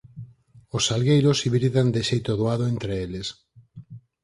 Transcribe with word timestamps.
Os 0.75 0.83
salgueiros 0.89 1.41
hibridan 1.43 1.87
de 1.95 2.01
xeito 2.09 2.31
doado 2.39 2.65
entre 2.73 2.93
eles. 3.05 3.27